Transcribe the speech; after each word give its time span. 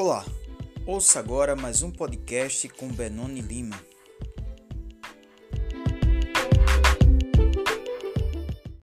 Olá, 0.00 0.24
ouça 0.86 1.18
agora 1.18 1.56
mais 1.56 1.82
um 1.82 1.90
podcast 1.90 2.68
com 2.68 2.86
Benoni 2.86 3.40
Lima. 3.40 3.74